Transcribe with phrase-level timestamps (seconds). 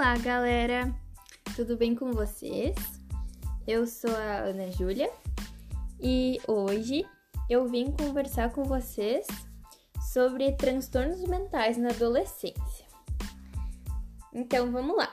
[0.00, 0.94] Olá, galera!
[1.56, 2.76] Tudo bem com vocês?
[3.66, 5.10] Eu sou a Ana Júlia
[6.00, 7.04] e hoje
[7.50, 9.26] eu vim conversar com vocês
[10.12, 12.86] sobre transtornos mentais na adolescência.
[14.32, 15.12] Então vamos lá!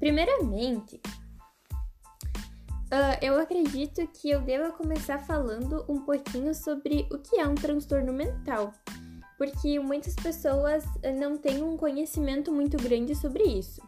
[0.00, 1.00] Primeiramente,
[2.90, 7.54] uh, eu acredito que eu deva começar falando um pouquinho sobre o que é um
[7.54, 8.74] transtorno mental
[9.40, 13.80] porque muitas pessoas eh, não têm um conhecimento muito grande sobre isso.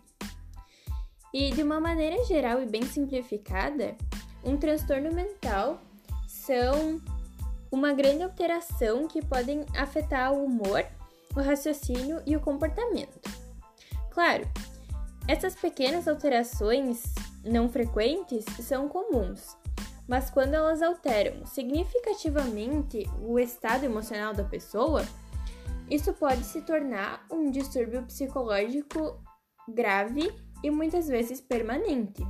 [1.30, 3.95] E de uma maneira geral e bem simplificada,
[4.43, 5.79] um transtorno mental
[6.27, 6.98] são
[7.70, 10.87] uma grande alteração que podem afetar o humor,
[11.37, 13.21] o raciocínio e o comportamento.
[14.10, 14.48] Claro,
[15.29, 17.02] essas pequenas alterações
[17.45, 19.55] não frequentes são comuns,
[20.09, 25.05] mas quando elas alteram significativamente o estado emocional da pessoa,
[25.95, 29.23] isso pode se tornar um distúrbio psicológico
[29.68, 32.26] grave e muitas vezes permanente.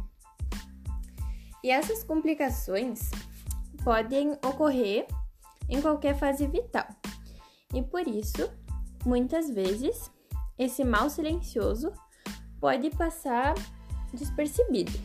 [1.62, 3.08] E essas complicações
[3.84, 5.06] podem ocorrer
[5.68, 6.88] em qualquer fase vital.
[7.72, 8.50] E por isso,
[9.06, 10.10] muitas vezes,
[10.58, 11.92] esse mal silencioso
[12.60, 13.54] pode passar
[14.12, 14.98] despercebido.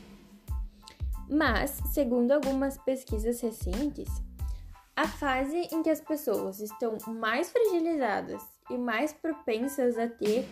[1.30, 4.10] Mas, segundo algumas pesquisas recentes,
[4.98, 10.50] a fase em que as pessoas estão mais fragilizadas e mais propensas a ter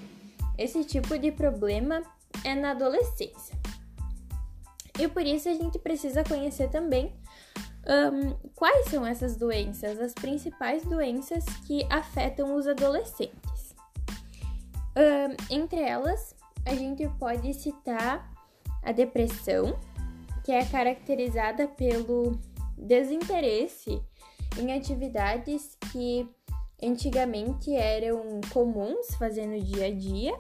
[0.56, 2.04] esse tipo de problema
[2.44, 3.58] é na adolescência.
[5.00, 7.12] E por isso a gente precisa conhecer também
[7.88, 13.76] um, quais são essas doenças, as principais doenças que afetam os adolescentes.
[14.96, 16.36] Um, entre elas,
[16.68, 18.32] a gente pode citar
[18.84, 19.78] a depressão,
[20.44, 22.40] que é caracterizada pelo
[22.78, 24.00] desinteresse
[24.58, 26.30] em atividades que
[26.81, 30.38] antigamente eram comuns fazer no dia a dia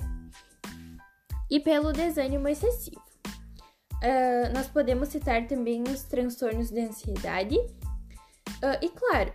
[1.49, 3.03] e pelo desânimo excessivo.
[3.95, 7.57] Uh, nós podemos citar também os transtornos de ansiedade.
[7.57, 9.33] Uh, e claro,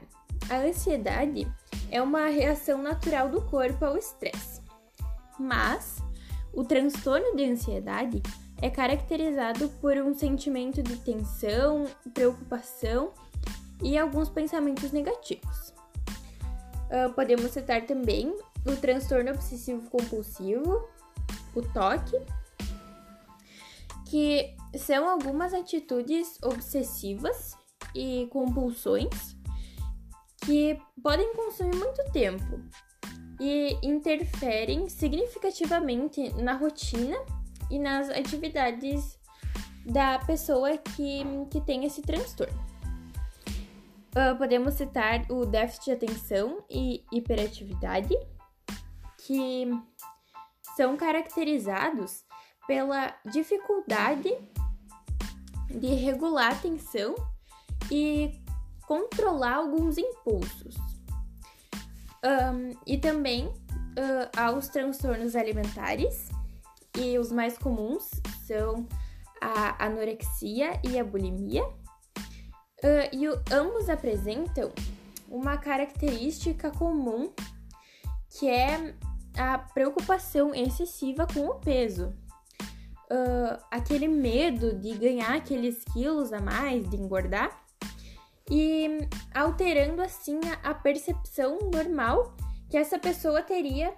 [0.49, 1.51] a ansiedade
[1.91, 4.61] é uma reação natural do corpo ao estresse,
[5.39, 6.03] mas
[6.53, 8.23] o transtorno de ansiedade
[8.63, 13.13] é caracterizado por um sentimento de tensão, preocupação
[13.83, 15.75] e alguns pensamentos negativos.
[16.91, 18.35] Uh, podemos citar também
[18.67, 20.89] o transtorno obsessivo-compulsivo,
[21.55, 22.21] o TOC,
[24.07, 27.57] que são algumas atitudes obsessivas
[27.95, 29.37] e compulsões
[30.45, 32.61] que podem consumir muito tempo
[33.41, 37.17] e interferem significativamente na rotina
[37.71, 39.19] e nas atividades
[39.87, 42.70] da pessoa que, que tem esse transtorno.
[44.11, 48.15] Uh, podemos citar o déficit de atenção e hiperatividade,
[49.19, 49.71] que
[50.77, 52.25] são caracterizados
[52.67, 54.37] pela dificuldade
[55.69, 57.15] de regular a atenção
[57.91, 58.43] e
[58.87, 60.75] controlar alguns impulsos.
[62.25, 66.29] Um, e também uh, há os transtornos alimentares,
[66.99, 68.11] e os mais comuns
[68.45, 68.89] são
[69.41, 71.65] a anorexia e a bulimia
[72.83, 74.73] Uh, e o, ambos apresentam
[75.29, 77.31] uma característica comum
[78.31, 78.95] que é
[79.37, 82.15] a preocupação excessiva com o peso.
[83.11, 87.61] Uh, aquele medo de ganhar aqueles quilos a mais, de engordar,
[88.49, 92.35] e alterando assim a, a percepção normal
[92.69, 93.93] que essa pessoa teria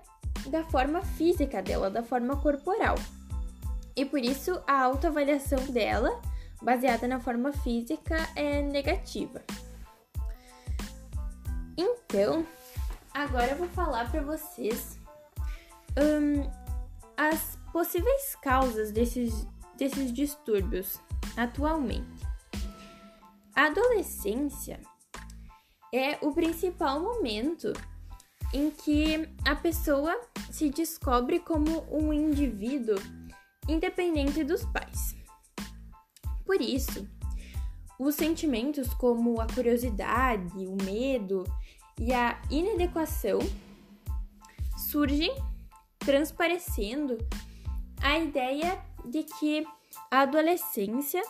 [0.49, 2.97] da forma física dela, da forma corporal.
[3.95, 6.21] E por isso a autoavaliação dela
[6.63, 9.43] baseada na forma física é negativa.
[11.77, 12.47] Então,
[13.13, 14.99] agora eu vou falar para vocês
[15.97, 16.51] um,
[17.17, 19.47] as possíveis causas desses,
[19.77, 21.01] desses distúrbios
[21.37, 22.27] atualmente.
[23.55, 24.81] A adolescência
[25.93, 27.73] é o principal momento
[28.53, 30.19] em que a pessoa
[30.51, 32.97] se descobre como um indivíduo
[33.69, 35.22] independente dos pais.
[36.53, 37.09] Por isso,
[37.99, 41.45] os sentimentos como a curiosidade, o medo
[41.99, 43.39] e a inadequação
[44.77, 45.35] surgem
[45.99, 47.17] transparecendo
[48.03, 49.67] a ideia de que
[50.11, 51.23] a adolescência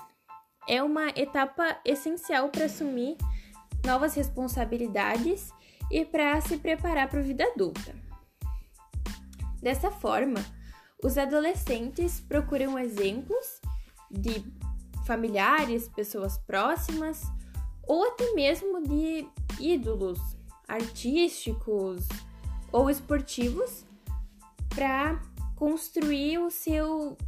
[0.68, 3.16] é uma etapa essencial para assumir
[3.86, 5.52] novas responsabilidades
[5.88, 7.94] e para se preparar para a vida adulta.
[9.62, 10.44] Dessa forma,
[11.00, 13.60] os adolescentes procuram exemplos
[14.10, 14.44] de
[15.12, 17.22] familiares, pessoas próximas
[17.86, 19.28] ou até mesmo de
[19.60, 20.18] ídolos
[20.66, 22.08] artísticos
[22.72, 23.84] ou esportivos
[24.74, 25.20] para
[25.54, 27.18] construir o seu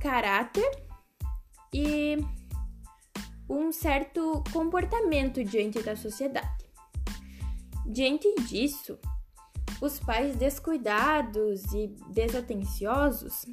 [0.00, 0.70] caráter
[1.74, 2.16] e
[3.50, 6.64] um certo comportamento diante da sociedade.
[7.86, 8.98] Diante disso,
[9.78, 13.44] os pais descuidados e desatenciosos,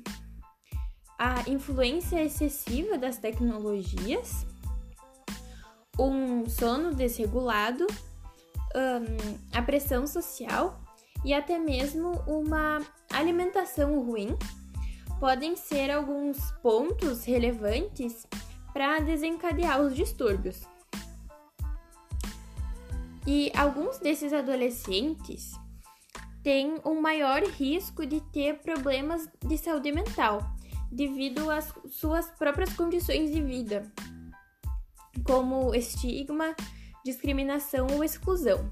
[1.23, 4.43] a influência excessiva das tecnologias,
[5.99, 10.81] um sono desregulado, um, a pressão social
[11.23, 12.81] e até mesmo uma
[13.13, 14.35] alimentação ruim
[15.19, 18.25] podem ser alguns pontos relevantes
[18.73, 20.63] para desencadear os distúrbios.
[23.27, 25.51] E alguns desses adolescentes
[26.41, 30.41] têm um maior risco de ter problemas de saúde mental
[30.91, 33.91] devido às suas próprias condições de vida,
[35.23, 36.55] como estigma,
[37.03, 38.69] discriminação ou exclusão,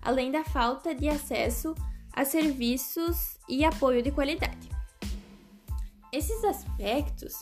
[0.00, 1.74] além da falta de acesso
[2.12, 4.70] a serviços e apoio de qualidade.
[6.12, 7.34] Esses aspectos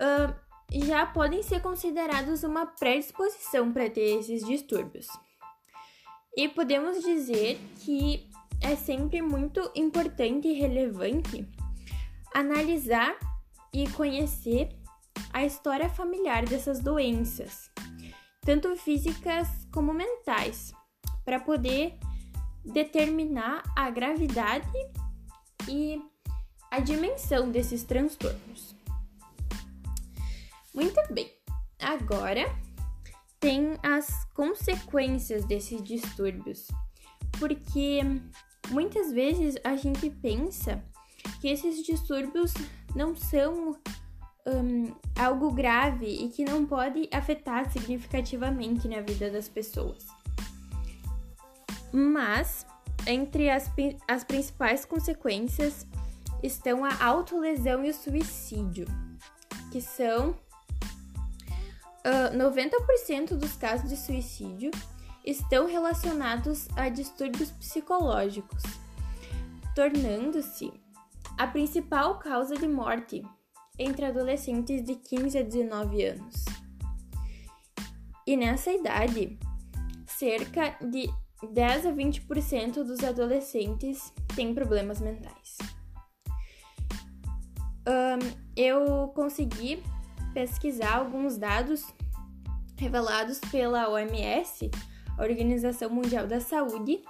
[0.00, 0.34] uh,
[0.72, 5.06] já podem ser considerados uma predisposição para ter esses distúrbios.
[6.36, 8.28] E podemos dizer que
[8.62, 11.46] é sempre muito importante e relevante
[12.32, 13.18] analisar
[13.72, 14.68] e conhecer
[15.32, 17.70] a história familiar dessas doenças,
[18.40, 20.72] tanto físicas como mentais,
[21.24, 21.98] para poder
[22.64, 24.68] determinar a gravidade
[25.68, 26.02] e
[26.70, 28.74] a dimensão desses transtornos.
[30.74, 31.30] Muito bem,
[31.78, 32.44] agora
[33.40, 36.68] tem as consequências desses distúrbios,
[37.38, 38.00] porque
[38.70, 40.84] muitas vezes a gente pensa
[41.40, 42.52] que esses distúrbios
[42.94, 43.76] não são
[44.46, 50.06] um, algo grave e que não pode afetar significativamente na vida das pessoas.
[51.92, 52.66] Mas,
[53.06, 53.70] entre as,
[54.06, 55.86] as principais consequências
[56.42, 58.86] estão a autolesão e o suicídio,
[59.70, 60.30] que são
[62.04, 64.70] uh, 90% dos casos de suicídio
[65.24, 68.62] estão relacionados a distúrbios psicológicos,
[69.74, 70.72] tornando-se
[71.40, 73.22] a principal causa de morte
[73.78, 76.44] entre adolescentes de 15 a 19 anos.
[78.26, 79.38] E nessa idade,
[80.06, 81.08] cerca de
[81.50, 85.56] 10 a 20% dos adolescentes têm problemas mentais.
[87.88, 88.18] Um,
[88.54, 89.82] eu consegui
[90.34, 91.86] pesquisar alguns dados
[92.76, 94.70] revelados pela OMS,
[95.16, 97.02] a Organização Mundial da Saúde,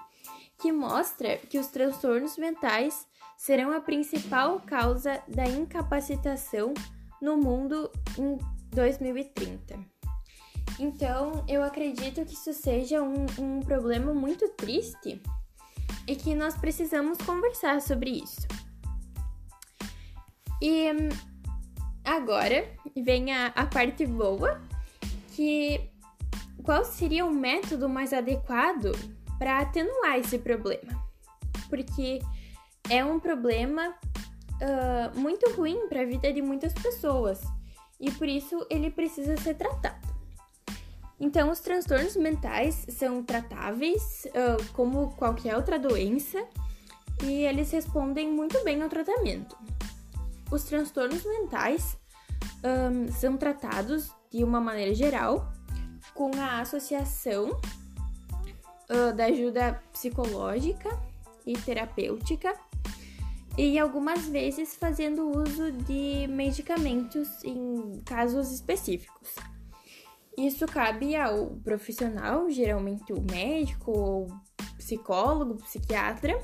[0.57, 3.10] que mostra que os transtornos mentais
[3.41, 6.75] serão a principal causa da incapacitação
[7.23, 8.37] no mundo em
[8.69, 9.79] 2030.
[10.79, 15.23] Então, eu acredito que isso seja um, um problema muito triste
[16.07, 18.47] e que nós precisamos conversar sobre isso.
[20.61, 20.89] E
[22.05, 24.61] agora vem a, a parte boa,
[25.35, 25.81] que
[26.63, 28.93] qual seria o método mais adequado
[29.39, 30.93] para atenuar esse problema?
[31.71, 32.21] Porque
[32.91, 37.41] é um problema uh, muito ruim para a vida de muitas pessoas
[37.99, 40.11] e por isso ele precisa ser tratado.
[41.19, 46.43] Então, os transtornos mentais são tratáveis uh, como qualquer outra doença
[47.23, 49.57] e eles respondem muito bem ao tratamento.
[50.51, 51.97] Os transtornos mentais
[52.65, 55.53] um, são tratados de uma maneira geral
[56.15, 60.89] com a associação uh, da ajuda psicológica
[61.47, 62.59] e terapêutica
[63.59, 69.35] e algumas vezes fazendo uso de medicamentos em casos específicos.
[70.39, 74.27] Isso cabe ao profissional, geralmente o médico ou
[74.79, 76.41] psicólogo, psiquiatra,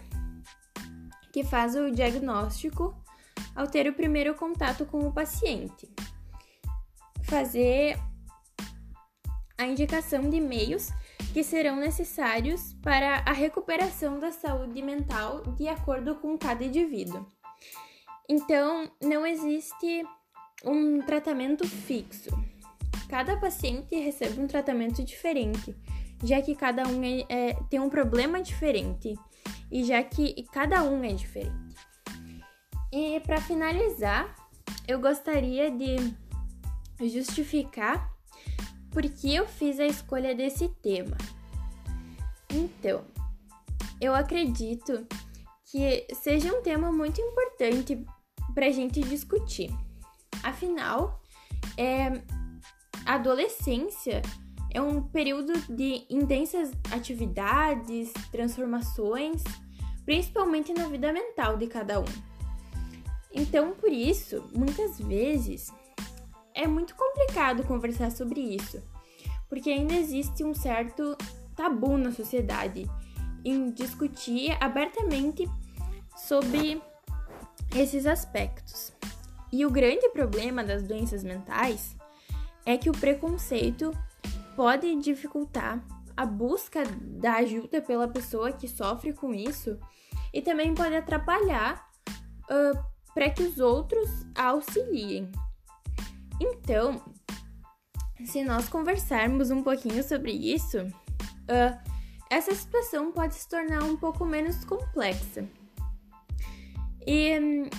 [1.33, 2.95] que faz o diagnóstico
[3.55, 5.89] ao ter o primeiro contato com o paciente.
[7.25, 7.99] Fazer
[9.57, 10.91] a indicação de meios
[11.37, 17.27] que serão necessários para a recuperação da saúde mental de acordo com cada indivíduo.
[18.27, 20.03] Então, não existe
[20.65, 22.31] um tratamento fixo.
[23.11, 25.77] Cada paciente recebe um tratamento diferente,
[26.25, 29.15] já que cada um é, é, tem um problema diferente
[29.71, 31.77] e já que cada um é diferente.
[32.91, 34.35] E para finalizar,
[34.89, 35.97] eu gostaria de
[36.99, 38.16] justificar
[38.97, 41.19] por que eu fiz a escolha desse tema.
[42.49, 43.05] Então,
[44.01, 45.07] eu acredito
[45.67, 48.03] que seja um tema muito importante
[48.55, 49.71] para a gente discutir.
[50.43, 51.21] Afinal,
[51.77, 52.07] é,
[53.05, 54.23] a adolescência
[54.73, 59.45] é um período de intensas atividades, transformações,
[60.07, 62.07] principalmente na vida mental de cada um.
[63.31, 65.71] Então, por isso, muitas vezes
[66.57, 68.83] é muito complicado conversar sobre isso,
[69.49, 71.17] porque ainda existe um certo
[71.55, 72.91] tabu na sociedade
[73.45, 75.49] em discutir abertamente
[76.17, 76.83] sobre
[77.77, 78.91] esses aspectos.
[79.53, 81.95] E o grande problema das doenças mentais
[82.65, 83.93] é que o preconceito
[84.57, 85.85] pode dificultar
[86.17, 89.79] a busca da ajuda pela pessoa que sofre com isso
[90.33, 91.87] e também pode atrapalhar
[92.51, 92.79] uh,
[93.13, 95.31] para que os outros auxiliem.
[96.41, 97.03] Então,
[98.25, 101.97] se nós conversarmos um pouquinho sobre isso, uh,
[102.31, 105.49] essa situação pode se tornar um pouco menos complexa.
[107.07, 107.71] E um,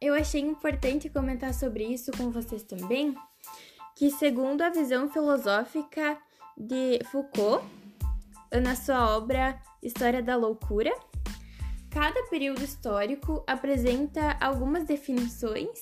[0.00, 3.14] eu achei importante comentar sobre isso com vocês também,
[3.96, 6.18] que segundo a visão filosófica
[6.56, 7.66] de Foucault,
[8.62, 10.94] na sua obra História da Loucura,
[11.90, 15.80] cada período histórico apresenta algumas definições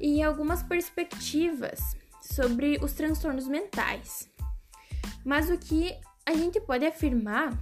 [0.00, 4.28] e algumas perspectivas sobre os transtornos mentais.
[5.24, 7.58] Mas o que a gente pode afirmar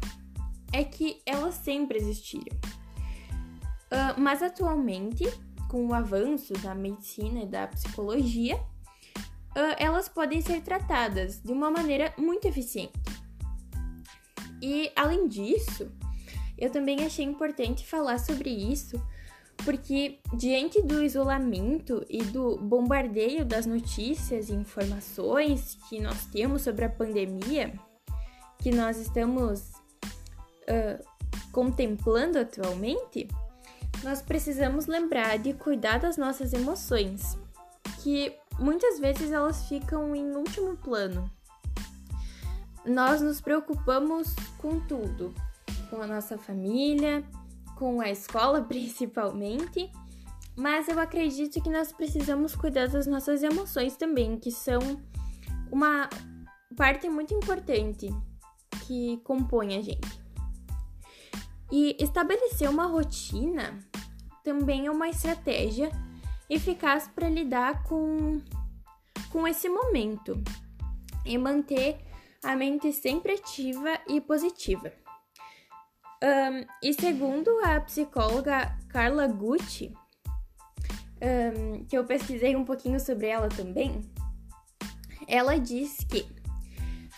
[0.73, 2.57] é que elas sempre existiram.
[3.91, 5.25] Uh, mas atualmente,
[5.69, 11.71] com o avanço da medicina e da psicologia, uh, elas podem ser tratadas de uma
[11.71, 12.93] maneira muito eficiente.
[14.61, 15.91] E além disso,
[16.59, 19.01] eu também achei importante falar sobre isso,
[19.69, 26.87] porque diante do isolamento e do bombardeio das notícias e informações que nós temos sobre
[26.87, 27.75] a pandemia,
[28.63, 29.73] que nós estamos
[30.63, 31.07] uh,
[31.53, 33.29] contemplando atualmente,
[34.03, 37.37] nós precisamos lembrar de cuidar das nossas emoções,
[38.03, 41.31] que muitas vezes elas ficam em último plano.
[42.87, 45.35] Nós nos preocupamos com tudo,
[45.91, 47.23] com a nossa família,
[47.79, 49.91] com a escola principalmente,
[50.57, 54.81] mas eu acredito que nós precisamos cuidar das nossas emoções também, que são
[55.71, 56.11] uma
[56.77, 58.09] parte muito importante
[58.87, 60.21] que compõe a gente.
[61.71, 63.79] E estabelecer uma rotina
[64.43, 65.91] também é uma estratégia
[66.49, 68.41] eficaz para lidar com,
[69.31, 70.43] com esse momento
[71.25, 71.99] e manter
[72.43, 74.91] a mente sempre ativa e positiva.
[76.23, 79.95] Um, e segundo a psicóloga Carla Gucci,
[81.23, 84.03] um, que eu pesquisei um pouquinho sobre ela também,
[85.29, 86.27] ela diz que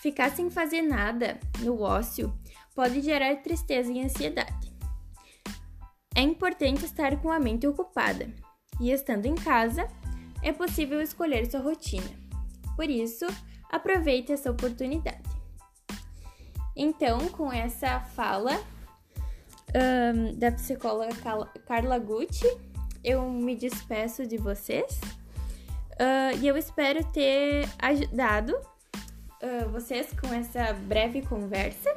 [0.03, 2.35] ficar sem fazer nada no ócio
[2.75, 4.71] pode gerar tristeza e ansiedade.
[6.15, 8.29] É importante estar com a mente ocupada
[8.81, 9.89] e, estando em casa,
[10.43, 12.11] é possível escolher sua rotina.
[12.77, 13.27] Por isso,
[13.71, 15.23] aproveite essa oportunidade.
[16.77, 18.59] Então, com essa fala
[19.75, 21.15] um, da psicóloga
[21.67, 22.47] Carla Gucci,
[23.03, 25.01] eu me despeço de vocês
[26.01, 31.97] uh, e eu espero ter ajudado uh, vocês com essa breve conversa.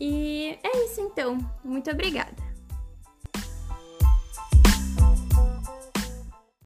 [0.00, 1.38] E é isso então.
[1.64, 2.47] Muito obrigada.